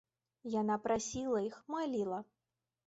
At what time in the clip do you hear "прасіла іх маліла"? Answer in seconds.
0.87-2.19